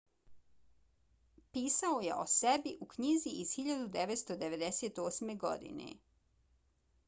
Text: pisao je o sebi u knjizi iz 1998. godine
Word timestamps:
pisao 1.57 1.99
je 2.05 2.15
o 2.15 2.23
sebi 2.37 2.73
u 2.85 2.89
knjizi 2.95 3.29
iz 3.43 3.53
1998. 3.57 5.33
godine 5.47 5.93